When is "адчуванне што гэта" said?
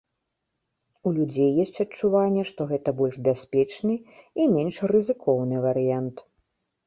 1.83-2.89